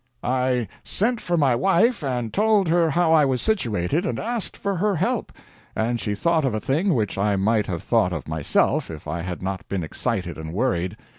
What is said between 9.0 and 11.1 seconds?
I had not been excited and worried.